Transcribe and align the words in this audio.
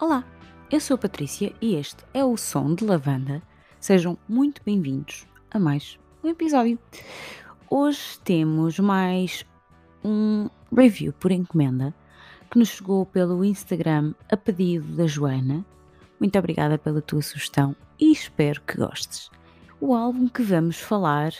Olá, 0.00 0.24
eu 0.70 0.78
sou 0.78 0.94
a 0.94 0.98
Patrícia 0.98 1.52
e 1.60 1.74
este 1.74 2.04
é 2.14 2.24
o 2.24 2.36
Som 2.36 2.72
de 2.72 2.84
Lavanda. 2.84 3.42
Sejam 3.80 4.16
muito 4.28 4.62
bem-vindos 4.64 5.26
a 5.50 5.58
mais 5.58 5.98
um 6.22 6.28
episódio. 6.28 6.78
Hoje 7.68 8.16
temos 8.22 8.78
mais 8.78 9.44
um 10.04 10.48
review 10.72 11.12
por 11.14 11.32
encomenda 11.32 11.92
que 12.48 12.60
nos 12.60 12.68
chegou 12.68 13.06
pelo 13.06 13.44
Instagram 13.44 14.14
a 14.30 14.36
pedido 14.36 14.86
da 14.94 15.08
Joana. 15.08 15.66
Muito 16.20 16.38
obrigada 16.38 16.78
pela 16.78 17.02
tua 17.02 17.20
sugestão 17.20 17.74
e 17.98 18.12
espero 18.12 18.60
que 18.60 18.76
gostes. 18.78 19.28
O 19.80 19.96
álbum 19.96 20.28
que 20.28 20.44
vamos 20.44 20.78
falar 20.78 21.32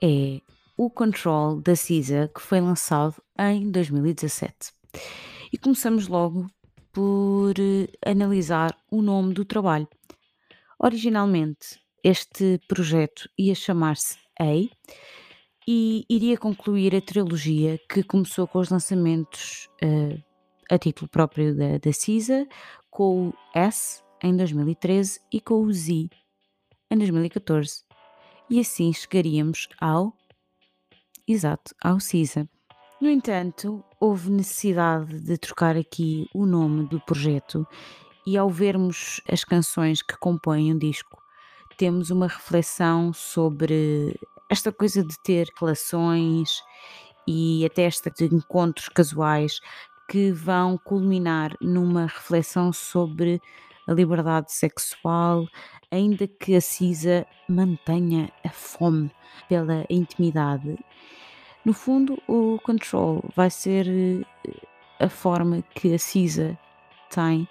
é 0.00 0.40
o 0.76 0.88
Control 0.88 1.60
da 1.60 1.74
Cisa, 1.74 2.30
que 2.32 2.40
foi 2.40 2.60
lançado 2.60 3.20
em 3.36 3.72
2017. 3.72 4.72
E 5.52 5.58
começamos 5.58 6.06
logo 6.06 6.46
por 6.94 7.54
eh, 7.58 7.88
analisar 8.06 8.74
o 8.90 9.02
nome 9.02 9.34
do 9.34 9.44
trabalho. 9.44 9.88
Originalmente, 10.78 11.80
este 12.02 12.60
projeto 12.68 13.28
ia 13.36 13.54
chamar-se 13.54 14.16
A 14.40 14.54
e 15.66 16.04
iria 16.08 16.38
concluir 16.38 16.94
a 16.94 17.00
trilogia 17.00 17.80
que 17.90 18.02
começou 18.02 18.46
com 18.46 18.58
os 18.58 18.68
lançamentos 18.68 19.68
uh, 19.82 20.22
a 20.70 20.78
título 20.78 21.08
próprio 21.08 21.56
da, 21.56 21.78
da 21.78 21.92
CISA, 21.92 22.46
com 22.90 23.28
o 23.28 23.34
S 23.54 24.02
em 24.22 24.36
2013 24.36 25.20
e 25.32 25.40
com 25.40 25.62
o 25.62 25.72
Z 25.72 26.08
em 26.90 26.98
2014. 26.98 27.82
E 28.48 28.60
assim 28.60 28.92
chegaríamos 28.92 29.68
ao. 29.80 30.12
Exato, 31.26 31.74
ao 31.82 31.98
CISA. 31.98 32.48
No 33.00 33.08
entanto, 33.10 33.82
houve 34.04 34.30
necessidade 34.30 35.18
de 35.18 35.38
trocar 35.38 35.78
aqui 35.78 36.28
o 36.34 36.44
nome 36.44 36.86
do 36.86 37.00
projeto 37.00 37.66
e 38.26 38.36
ao 38.36 38.50
vermos 38.50 39.22
as 39.26 39.44
canções 39.44 40.02
que 40.02 40.14
compõem 40.18 40.74
o 40.74 40.78
disco, 40.78 41.22
temos 41.78 42.10
uma 42.10 42.26
reflexão 42.26 43.14
sobre 43.14 44.14
esta 44.50 44.70
coisa 44.70 45.02
de 45.02 45.18
ter 45.22 45.48
relações 45.58 46.62
e 47.26 47.64
até 47.64 47.84
esta 47.84 48.10
de 48.10 48.26
encontros 48.26 48.90
casuais 48.90 49.58
que 50.06 50.30
vão 50.30 50.76
culminar 50.76 51.56
numa 51.58 52.02
reflexão 52.02 52.74
sobre 52.74 53.40
a 53.88 53.92
liberdade 53.94 54.52
sexual, 54.52 55.48
ainda 55.90 56.28
que 56.28 56.54
a 56.54 56.60
Cisa 56.60 57.26
mantenha 57.48 58.30
a 58.44 58.50
fome 58.50 59.10
pela 59.48 59.86
intimidade 59.88 60.76
no 61.64 61.72
fundo, 61.72 62.20
o 62.28 62.58
control 62.62 63.24
vai 63.34 63.50
ser 63.50 63.88
eh, 63.88 64.24
a 65.00 65.08
forma 65.08 65.62
que 65.74 65.94
a 65.94 65.98
CISA 65.98 66.58
tem 67.10 67.48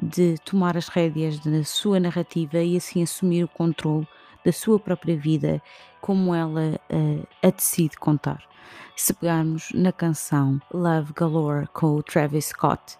de 0.00 0.36
tomar 0.44 0.76
as 0.76 0.88
rédeas 0.88 1.38
da 1.38 1.64
sua 1.64 1.98
narrativa 1.98 2.58
e 2.58 2.76
assim 2.76 3.02
assumir 3.02 3.44
o 3.44 3.48
controle 3.48 4.06
da 4.44 4.52
sua 4.52 4.78
própria 4.78 5.16
vida, 5.16 5.62
como 6.00 6.34
ela 6.34 6.78
uh, 6.92 7.26
a 7.42 7.50
decide 7.50 7.96
contar. 7.96 8.44
Se 8.94 9.14
pegarmos 9.14 9.70
na 9.72 9.92
canção 9.92 10.60
Love 10.72 11.12
Galore 11.14 11.66
com 11.68 11.94
o 11.96 12.02
Travis 12.02 12.46
Scott, 12.46 12.98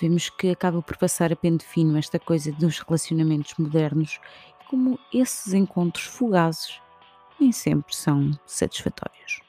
vemos 0.00 0.30
que 0.30 0.50
acaba 0.50 0.80
por 0.80 0.96
passar 0.96 1.32
a 1.32 1.36
pente 1.36 1.64
fino 1.64 1.98
esta 1.98 2.20
coisa 2.20 2.52
dos 2.52 2.78
relacionamentos 2.78 3.54
modernos 3.58 4.20
e 4.60 4.68
como 4.68 4.98
esses 5.12 5.52
encontros 5.52 6.04
fugazes 6.04 6.80
nem 7.40 7.50
sempre 7.50 7.94
são 7.94 8.30
satisfatórios. 8.46 9.40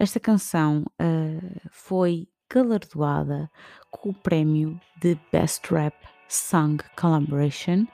Esta 0.00 0.18
canção 0.18 0.86
uh, 0.98 1.60
foi 1.70 2.26
galardoada 2.50 3.50
com 3.90 4.08
o 4.08 4.14
prémio 4.14 4.80
de 4.98 5.14
Best 5.30 5.70
Rap 5.70 5.94
Song 6.26 6.82
Collaboration, 6.98 7.86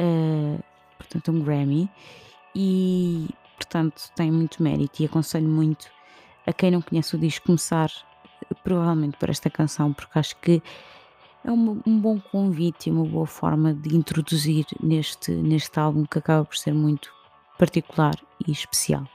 uh, 0.00 0.64
portanto 0.96 1.30
um 1.30 1.44
Grammy, 1.44 1.90
e 2.56 3.28
portanto 3.56 4.10
tem 4.16 4.32
muito 4.32 4.62
mérito 4.62 5.02
e 5.02 5.04
aconselho 5.04 5.46
muito 5.46 5.86
a 6.46 6.52
quem 6.54 6.70
não 6.70 6.80
conhece 6.80 7.14
o 7.14 7.18
disco 7.18 7.44
começar 7.44 7.90
provavelmente 8.62 9.18
por 9.18 9.28
esta 9.28 9.50
canção, 9.50 9.92
porque 9.92 10.18
acho 10.18 10.36
que 10.36 10.62
é 11.44 11.52
um, 11.52 11.78
um 11.86 12.00
bom 12.00 12.18
convite 12.18 12.88
e 12.88 12.90
uma 12.90 13.04
boa 13.04 13.26
forma 13.26 13.74
de 13.74 13.94
introduzir 13.94 14.64
neste, 14.82 15.30
neste 15.30 15.78
álbum 15.78 16.06
que 16.06 16.18
acaba 16.18 16.46
por 16.46 16.56
ser 16.56 16.72
muito 16.72 17.12
particular 17.58 18.14
e 18.48 18.50
especial. 18.50 19.06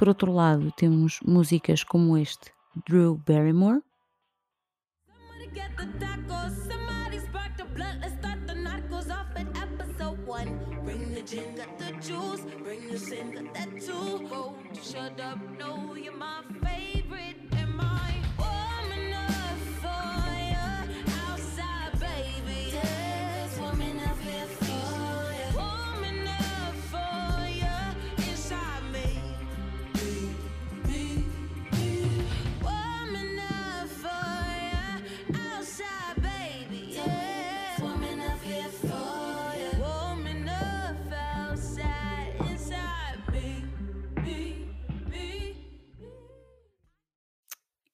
Por 0.00 0.08
outro 0.08 0.32
lado, 0.32 0.72
temos 0.72 1.20
músicas 1.20 1.84
como 1.84 2.16
este, 2.16 2.54
Drew 2.88 3.20
Barrymore. 3.28 3.82
Shut 14.82 15.20
up? 15.20 15.38
No, 15.58 15.94
you're 15.94 16.16
my 16.16 16.42
favorite. 16.62 17.50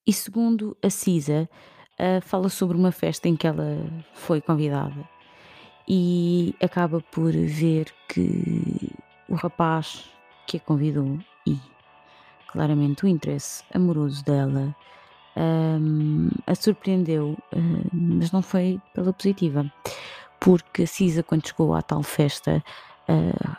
E 0.07 0.13
segundo 0.13 0.77
a 0.81 0.89
Cisa, 0.89 1.49
uh, 1.99 2.21
fala 2.21 2.47
sobre 2.47 2.77
uma 2.77 2.93
festa 2.93 3.27
em 3.27 3.35
que 3.35 3.45
ela 3.45 3.85
foi 4.13 4.39
convidada. 4.39 5.07
E 5.85 6.55
acaba 6.63 7.01
por 7.11 7.33
ver 7.33 7.93
que 8.07 8.89
o 9.27 9.35
rapaz 9.35 10.09
que 10.47 10.55
a 10.55 10.59
convidou 10.61 11.19
e 11.45 11.59
claramente 12.47 13.03
o 13.03 13.07
interesse 13.07 13.65
amoroso 13.73 14.23
dela 14.23 14.73
um, 15.35 16.29
a 16.47 16.55
surpreendeu, 16.55 17.37
uh, 17.53 17.89
mas 17.91 18.31
não 18.31 18.41
foi 18.41 18.81
pela 18.93 19.11
positiva, 19.11 19.69
porque 20.39 20.83
a 20.83 20.87
Cisa, 20.87 21.21
quando 21.21 21.45
chegou 21.45 21.73
à 21.73 21.81
tal 21.81 22.01
festa, 22.01 22.63
uh, 23.09 23.57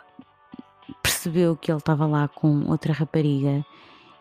percebeu 1.03 1.55
que 1.55 1.71
ele 1.71 1.77
estava 1.77 2.07
lá 2.07 2.27
com 2.27 2.69
outra 2.69 2.91
rapariga 2.91 3.63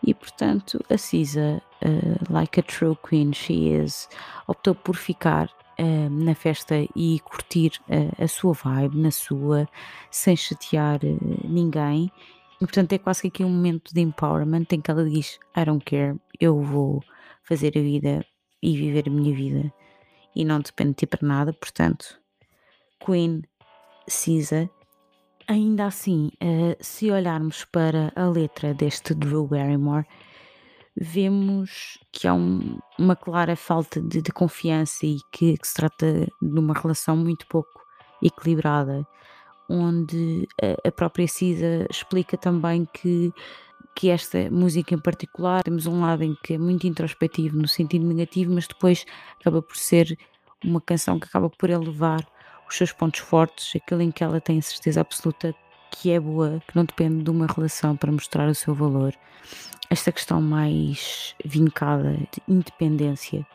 e, 0.02 0.14
portanto, 0.14 0.82
a 0.88 0.96
Cisa 0.96 1.62
uh, 1.84 2.32
like 2.32 2.58
a 2.58 2.62
true 2.62 2.96
queen 2.96 3.32
she 3.32 3.68
is, 3.70 4.08
optou 4.46 4.74
por 4.74 4.96
ficar 4.96 5.50
uh, 5.78 6.10
na 6.10 6.34
festa 6.34 6.74
e 6.94 7.20
curtir 7.20 7.72
uh, 7.88 8.22
a 8.22 8.28
sua 8.28 8.52
vibe, 8.52 8.98
na 8.98 9.10
sua, 9.10 9.68
sem 10.10 10.36
chatear 10.36 11.00
ninguém. 11.44 12.10
E 12.60 12.66
portanto 12.66 12.92
é 12.92 12.98
quase 12.98 13.22
que 13.22 13.28
aqui 13.28 13.44
um 13.44 13.50
momento 13.50 13.94
de 13.94 14.00
empowerment 14.00 14.66
em 14.72 14.80
que 14.80 14.90
ela 14.90 15.08
diz: 15.08 15.38
I 15.56 15.64
don't 15.64 15.84
care, 15.84 16.16
eu 16.40 16.60
vou 16.60 17.02
fazer 17.44 17.72
a 17.76 17.80
vida 17.80 18.24
e 18.60 18.76
viver 18.76 19.04
a 19.06 19.10
minha 19.10 19.34
vida 19.34 19.72
e 20.34 20.44
não 20.44 20.60
depende 20.60 20.90
de 20.90 20.96
ti 20.96 21.06
para 21.06 21.26
nada. 21.26 21.52
Portanto, 21.52 22.20
Queen 23.04 23.42
Cisa. 24.06 24.70
Ainda 25.48 25.86
assim, 25.86 26.30
se 26.78 27.10
olharmos 27.10 27.64
para 27.64 28.12
a 28.14 28.28
letra 28.28 28.74
deste 28.74 29.14
Drew 29.14 29.46
Barrymore, 29.46 30.04
vemos 30.94 31.98
que 32.12 32.28
há 32.28 32.34
um, 32.34 32.78
uma 32.98 33.16
clara 33.16 33.56
falta 33.56 33.98
de, 33.98 34.20
de 34.20 34.30
confiança 34.30 35.06
e 35.06 35.16
que, 35.32 35.56
que, 35.56 35.66
se 35.66 35.72
trata 35.72 36.26
de 36.42 36.58
uma 36.58 36.74
relação 36.74 37.16
muito 37.16 37.46
pouco 37.46 37.80
equilibrada, 38.22 39.06
onde 39.70 40.46
a, 40.60 40.88
a 40.88 40.92
própria 40.92 41.26
Cisa 41.26 41.86
explica 41.90 42.36
também 42.36 42.86
que 42.92 43.32
que 43.94 44.10
esta 44.10 44.48
música 44.48 44.94
em 44.94 44.98
particular 45.00 45.64
temos 45.64 45.86
um 45.86 46.02
lado 46.02 46.22
em 46.22 46.32
que 46.44 46.54
é 46.54 46.58
muito 46.58 46.86
introspectivo 46.86 47.56
no 47.56 47.66
sentido 47.66 48.06
negativo, 48.06 48.54
mas 48.54 48.68
depois 48.68 49.04
acaba 49.40 49.60
por 49.60 49.76
ser 49.76 50.16
uma 50.64 50.80
canção 50.80 51.18
que 51.18 51.26
acaba 51.26 51.50
por 51.50 51.68
elevar 51.68 52.24
os 52.68 52.76
seus 52.76 52.92
pontos 52.92 53.20
fortes, 53.20 53.74
aquilo 53.76 54.02
em 54.02 54.10
que 54.10 54.22
ela 54.22 54.40
tem 54.40 54.60
certeza 54.60 55.00
absoluta 55.00 55.54
que 55.90 56.10
é 56.10 56.20
boa, 56.20 56.62
que 56.66 56.76
não 56.76 56.84
depende 56.84 57.24
de 57.24 57.30
uma 57.30 57.46
relação 57.46 57.96
para 57.96 58.12
mostrar 58.12 58.48
o 58.48 58.54
seu 58.54 58.74
valor. 58.74 59.14
Esta 59.90 60.12
questão 60.12 60.40
mais 60.40 61.34
vincada 61.44 62.12
de 62.12 62.42
independência, 62.46 63.46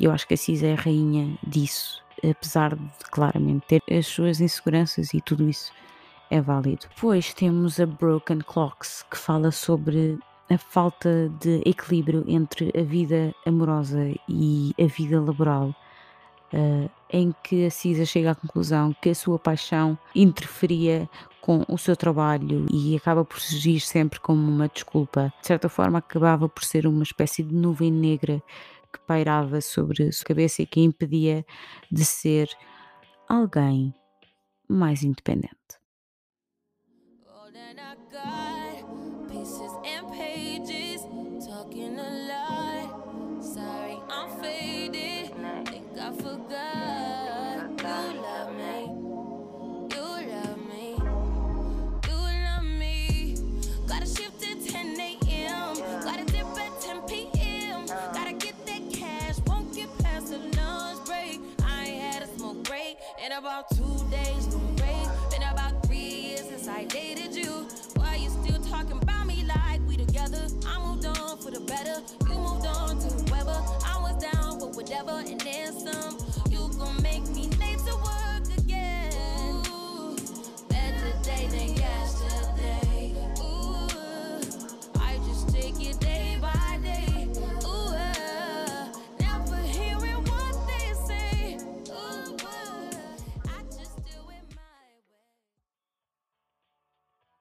eu 0.00 0.10
acho 0.10 0.26
que 0.26 0.34
a 0.34 0.36
Cisa 0.36 0.66
é 0.66 0.72
a 0.72 0.76
rainha 0.76 1.38
disso, 1.46 2.02
apesar 2.28 2.74
de 2.74 3.04
claramente 3.10 3.66
ter 3.66 3.82
as 3.90 4.06
suas 4.06 4.40
inseguranças 4.40 5.14
e 5.14 5.20
tudo 5.20 5.48
isso 5.48 5.72
é 6.30 6.40
válido. 6.40 6.86
Depois 6.94 7.32
temos 7.32 7.78
a 7.80 7.86
Broken 7.86 8.40
Clocks, 8.40 9.04
que 9.10 9.16
fala 9.16 9.50
sobre 9.50 10.18
a 10.50 10.58
falta 10.58 11.30
de 11.40 11.62
equilíbrio 11.64 12.24
entre 12.26 12.72
a 12.78 12.82
vida 12.82 13.34
amorosa 13.46 14.14
e 14.28 14.74
a 14.80 14.86
vida 14.86 15.20
laboral 15.20 15.74
uh, 16.52 16.90
em 17.10 17.34
que 17.42 17.66
a 17.66 17.70
Cisa 17.70 18.04
chega 18.04 18.32
à 18.32 18.34
conclusão 18.34 18.94
que 19.00 19.10
a 19.10 19.14
sua 19.14 19.38
paixão 19.38 19.98
interferia 20.14 21.08
com 21.40 21.64
o 21.68 21.78
seu 21.78 21.96
trabalho 21.96 22.66
e 22.70 22.94
acaba 22.96 23.24
por 23.24 23.40
surgir 23.40 23.80
sempre 23.80 24.20
como 24.20 24.40
uma 24.40 24.68
desculpa. 24.68 25.32
De 25.40 25.46
certa 25.46 25.68
forma, 25.68 25.98
acabava 25.98 26.48
por 26.48 26.62
ser 26.64 26.86
uma 26.86 27.02
espécie 27.02 27.42
de 27.42 27.54
nuvem 27.54 27.90
negra 27.90 28.42
que 28.92 28.98
pairava 29.06 29.60
sobre 29.60 30.08
a 30.08 30.12
sua 30.12 30.26
cabeça 30.26 30.62
e 30.62 30.66
que 30.66 30.80
a 30.80 30.84
impedia 30.84 31.46
de 31.90 32.04
ser 32.04 32.48
alguém 33.28 33.94
mais 34.68 35.02
independente. 35.02 35.58
I 46.08 46.10
forgot 46.10 47.82
you 47.82 48.22
love 48.22 48.54
me. 48.56 48.86
You 49.94 50.02
love 50.32 50.58
me. 50.66 50.96
You 52.08 52.16
love 52.46 52.64
me. 52.64 53.36
Gotta 53.86 54.06
shift 54.06 54.42
at 54.42 54.64
10 54.64 54.98
a.m. 54.98 55.76
Gotta 56.02 56.24
dip 56.24 56.46
at 56.46 56.80
10 56.80 57.02
p.m. 57.02 57.84
Gotta 58.14 58.32
get 58.32 58.54
that 58.64 58.90
cash. 58.90 59.36
Won't 59.48 59.74
get 59.74 59.90
past 59.98 60.32
lunch 60.32 61.04
break. 61.04 61.40
I 61.62 61.84
had 61.88 62.26
smoke 62.38 62.66
in 63.22 63.32
about 63.32 63.68
two 63.76 63.98
days. 64.10 64.67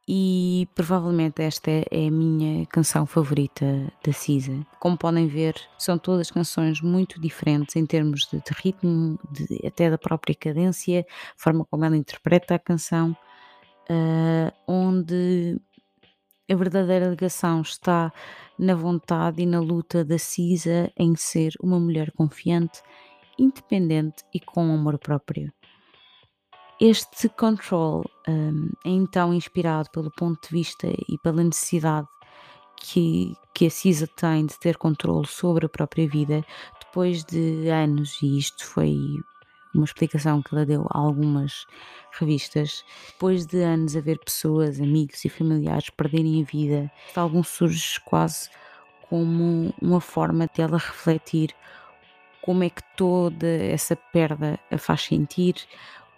E 0.08 0.70
provavelmente 0.74 1.42
esta 1.42 1.70
é 1.70 2.08
a 2.08 2.12
minha 2.12 2.66
canção 2.68 3.06
favorita 3.06 3.92
da 4.02 4.14
Cisa. 4.14 4.66
Como 4.80 4.98
podem 4.98 5.28
ver, 5.28 5.56
são 5.78 5.98
todas 5.98 6.32
canções 6.32 6.82
muito 6.82 7.20
diferentes 7.20 7.76
em 7.76 7.86
termos 7.86 8.22
de, 8.32 8.38
de 8.38 8.54
ritmo, 8.56 9.20
de, 9.30 9.68
até 9.68 9.90
da 9.90 9.98
própria 9.98 10.34
cadência, 10.34 11.06
forma 11.36 11.66
como 11.66 11.84
ela 11.84 11.98
interpreta 11.98 12.56
a 12.56 12.60
canção, 12.60 13.12
uh, 13.90 14.54
onde 14.66 15.60
a 16.50 16.56
verdadeira 16.56 17.10
ligação 17.10 17.60
está 17.60 18.14
na 18.58 18.76
vontade 18.76 19.42
e 19.42 19.46
na 19.46 19.60
luta 19.60 20.06
da 20.06 20.18
Cisa 20.18 20.90
em 20.96 21.18
ser 21.18 21.52
uma 21.62 21.78
mulher 21.78 22.14
confiante, 22.14 22.82
independente 23.38 24.24
e 24.34 24.40
com 24.40 24.74
amor 24.74 24.98
próprio. 24.98 25.52
Este 26.80 27.28
control 27.30 28.06
um, 28.28 28.70
é 28.86 28.90
então 28.90 29.34
inspirado 29.34 29.90
pelo 29.90 30.12
ponto 30.12 30.48
de 30.48 30.56
vista 30.56 30.88
e 31.10 31.18
pela 31.18 31.44
necessidade 31.44 32.08
que, 32.76 33.36
que 33.52 33.66
a 33.66 33.70
Cisa 33.72 34.06
tem 34.06 34.46
de 34.46 34.60
ter 34.60 34.78
controle 34.78 35.26
sobre 35.26 35.66
a 35.66 35.70
própria 35.70 36.08
vida 36.08 36.46
depois 36.80 37.24
de 37.24 37.68
anos, 37.68 38.22
e 38.22 38.38
isto 38.38 38.64
foi 38.64 38.96
uma 39.74 39.86
explicação 39.86 40.40
que 40.44 40.54
ela 40.54 40.68
deu 40.68 40.86
a 40.92 41.00
algumas 41.00 41.66
revistas, 42.20 42.86
depois 43.08 43.48
de 43.48 43.64
anos 43.64 43.96
a 43.96 44.02
ver 44.02 44.20
pessoas, 44.20 44.80
amigos 44.80 45.26
e 45.26 45.30
familiares 45.30 45.90
perderem 45.90 46.44
a 46.44 46.46
vida, 46.46 46.92
algum 47.16 47.44
surge 47.44 48.00
quase 48.02 48.52
como 49.10 49.74
uma 49.82 50.00
forma 50.00 50.48
dela 50.56 50.78
refletir 50.78 51.56
como 52.42 52.64
é 52.64 52.70
que 52.70 52.84
toda 52.96 53.48
essa 53.48 53.96
perda 53.96 54.60
a 54.72 54.78
faz 54.78 55.02
sentir, 55.02 55.56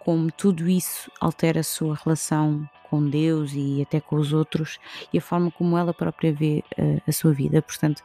como 0.00 0.32
tudo 0.32 0.68
isso 0.68 1.10
altera 1.20 1.60
a 1.60 1.64
sua 1.64 1.94
relação 1.94 2.68
com 2.88 3.08
Deus 3.08 3.52
e 3.54 3.80
até 3.82 4.00
com 4.00 4.16
os 4.16 4.32
outros 4.32 4.78
e 5.12 5.18
a 5.18 5.20
forma 5.20 5.50
como 5.50 5.78
ela 5.78 5.94
própria 5.94 6.32
vê 6.32 6.64
uh, 6.78 7.00
a 7.06 7.12
sua 7.12 7.32
vida. 7.32 7.62
Portanto, 7.62 8.02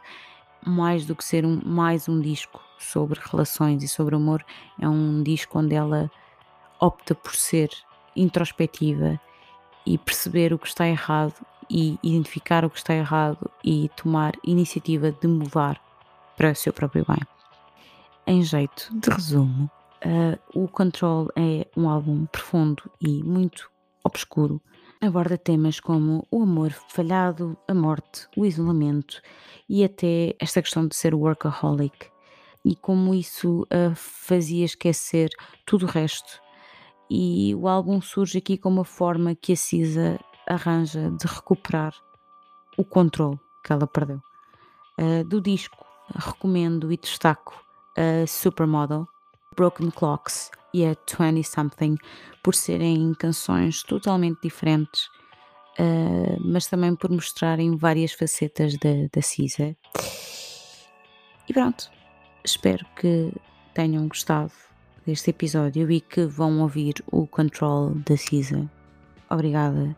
mais 0.64 1.04
do 1.04 1.16
que 1.16 1.24
ser 1.24 1.44
um, 1.44 1.60
mais 1.64 2.08
um 2.08 2.20
disco 2.20 2.60
sobre 2.78 3.18
relações 3.20 3.82
e 3.82 3.88
sobre 3.88 4.14
amor, 4.14 4.44
é 4.80 4.88
um 4.88 5.22
disco 5.22 5.58
onde 5.58 5.74
ela 5.74 6.10
opta 6.78 7.14
por 7.14 7.34
ser 7.34 7.70
introspectiva 8.14 9.18
e 9.84 9.98
perceber 9.98 10.52
o 10.52 10.58
que 10.58 10.66
está 10.66 10.86
errado 10.86 11.34
e 11.68 11.98
identificar 12.02 12.64
o 12.64 12.70
que 12.70 12.78
está 12.78 12.94
errado 12.94 13.50
e 13.64 13.90
tomar 13.96 14.34
iniciativa 14.44 15.10
de 15.10 15.26
mudar 15.26 15.80
para 16.36 16.52
o 16.52 16.54
seu 16.54 16.72
próprio 16.72 17.04
bem. 17.08 17.20
Em 18.26 18.42
jeito 18.42 18.88
de 18.92 19.10
resumo, 19.10 19.70
Uh, 20.04 20.38
o 20.54 20.68
Control 20.68 21.28
é 21.36 21.66
um 21.76 21.88
álbum 21.88 22.26
profundo 22.26 22.82
e 23.00 23.22
muito 23.22 23.70
obscuro. 24.04 24.60
Aborda 25.00 25.36
temas 25.36 25.80
como 25.80 26.26
o 26.30 26.42
amor 26.42 26.72
falhado, 26.88 27.56
a 27.68 27.74
morte, 27.74 28.26
o 28.36 28.44
isolamento 28.44 29.20
e 29.68 29.84
até 29.84 30.34
esta 30.40 30.62
questão 30.62 30.86
de 30.86 30.96
ser 30.96 31.14
workaholic 31.14 32.10
e 32.64 32.74
como 32.74 33.14
isso 33.14 33.62
uh, 33.62 33.94
fazia 33.94 34.64
esquecer 34.64 35.30
tudo 35.64 35.86
o 35.86 35.88
resto. 35.88 36.40
E 37.08 37.54
o 37.54 37.68
álbum 37.68 38.00
surge 38.00 38.38
aqui 38.38 38.58
como 38.58 38.78
uma 38.78 38.84
forma 38.84 39.34
que 39.34 39.52
a 39.52 39.56
Cisa 39.56 40.18
arranja 40.48 41.10
de 41.10 41.26
recuperar 41.26 41.94
o 42.76 42.84
controle 42.84 43.38
que 43.64 43.72
ela 43.72 43.86
perdeu. 43.86 44.20
Uh, 44.98 45.24
do 45.24 45.40
disco, 45.40 45.84
recomendo 46.14 46.92
e 46.92 46.96
destaco 46.96 47.54
a 47.96 48.26
Supermodel, 48.26 49.06
Broken 49.56 49.90
Clocks 49.90 50.50
e 50.72 50.84
a 50.84 50.94
20 50.94 51.42
Something 51.42 51.96
por 52.42 52.54
serem 52.54 53.14
canções 53.14 53.82
totalmente 53.82 54.40
diferentes, 54.42 55.06
uh, 55.78 56.38
mas 56.40 56.66
também 56.66 56.94
por 56.94 57.10
mostrarem 57.10 57.76
várias 57.76 58.12
facetas 58.12 58.74
da, 58.78 59.08
da 59.12 59.22
Cisa. 59.22 59.76
E 61.48 61.52
pronto, 61.52 61.90
espero 62.44 62.84
que 63.00 63.32
tenham 63.74 64.06
gostado 64.06 64.52
deste 65.06 65.30
episódio 65.30 65.90
e 65.90 66.00
que 66.00 66.26
vão 66.26 66.60
ouvir 66.60 66.94
o 67.10 67.26
Control 67.26 67.94
da 67.94 68.16
Cisa. 68.16 68.70
Obrigada 69.30 69.96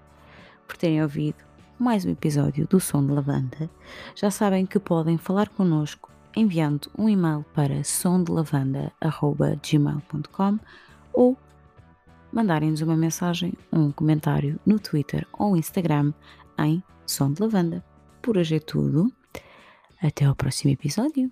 por 0.67 0.77
terem 0.77 1.03
ouvido 1.03 1.49
mais 1.79 2.05
um 2.05 2.11
episódio 2.11 2.67
do 2.67 2.81
Som 2.81 3.07
de 3.07 3.13
Lavanda. 3.13 3.71
Já 4.15 4.31
sabem 4.31 4.67
que 4.67 4.79
podem 4.79 5.17
falar 5.17 5.49
connosco 5.49 6.11
enviando 6.39 6.89
um 6.97 7.09
e-mail 7.09 7.45
para 7.53 7.83
sondelavanda.gmail.com 7.83 10.59
ou 11.13 11.37
mandarem-nos 12.33 12.81
uma 12.81 12.97
mensagem 12.97 13.53
um 13.73 13.91
comentário 13.91 14.61
no 14.65 14.79
Twitter 14.79 15.27
ou 15.33 15.57
Instagram 15.57 16.13
em 16.61 16.81
Som 17.05 17.33
de 17.33 17.43
Lavanda. 17.43 17.85
Por 18.23 18.39
hoje 18.39 18.55
é 18.57 18.61
tudo. 18.61 19.13
Até 20.01 20.27
ao 20.27 20.37
próximo 20.37 20.73
episódio. 20.73 21.29